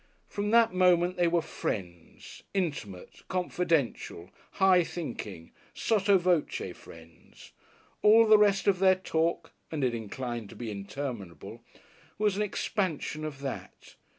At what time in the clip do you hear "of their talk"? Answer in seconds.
8.65-9.51